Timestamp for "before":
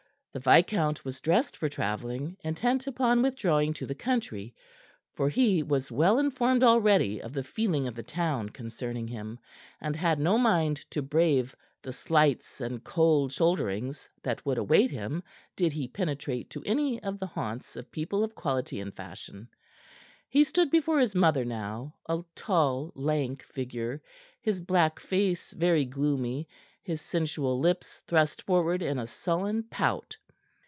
20.71-21.01